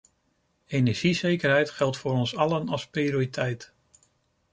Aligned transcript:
Energiezekerheid 0.67 1.69
geldt 1.71 1.97
voor 1.97 2.11
ons 2.11 2.35
allen 2.35 2.69
als 2.69 2.87
prioriteit. 2.87 3.73